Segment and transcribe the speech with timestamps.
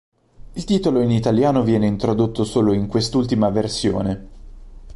[0.53, 4.29] Il titolo in italiano venne introdotto solo in quest'ultima versione.